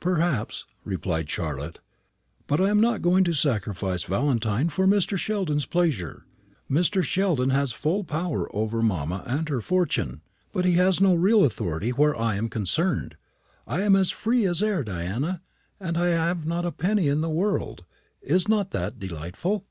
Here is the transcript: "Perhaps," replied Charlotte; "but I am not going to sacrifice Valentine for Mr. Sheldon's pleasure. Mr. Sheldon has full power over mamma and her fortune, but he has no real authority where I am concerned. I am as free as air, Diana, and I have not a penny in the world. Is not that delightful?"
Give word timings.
"Perhaps," 0.00 0.66
replied 0.84 1.30
Charlotte; 1.30 1.78
"but 2.48 2.60
I 2.60 2.70
am 2.70 2.80
not 2.80 3.02
going 3.02 3.22
to 3.22 3.32
sacrifice 3.32 4.02
Valentine 4.02 4.68
for 4.68 4.84
Mr. 4.84 5.16
Sheldon's 5.16 5.64
pleasure. 5.64 6.26
Mr. 6.68 7.04
Sheldon 7.04 7.50
has 7.50 7.70
full 7.70 8.02
power 8.02 8.48
over 8.52 8.82
mamma 8.82 9.22
and 9.28 9.48
her 9.48 9.60
fortune, 9.60 10.22
but 10.52 10.64
he 10.64 10.72
has 10.72 11.00
no 11.00 11.14
real 11.14 11.44
authority 11.44 11.90
where 11.90 12.18
I 12.18 12.34
am 12.34 12.48
concerned. 12.48 13.16
I 13.64 13.82
am 13.82 13.94
as 13.94 14.10
free 14.10 14.44
as 14.44 14.60
air, 14.60 14.82
Diana, 14.82 15.40
and 15.78 15.96
I 15.96 16.08
have 16.08 16.44
not 16.44 16.66
a 16.66 16.72
penny 16.72 17.06
in 17.06 17.20
the 17.20 17.30
world. 17.30 17.84
Is 18.20 18.48
not 18.48 18.72
that 18.72 18.98
delightful?" 18.98 19.66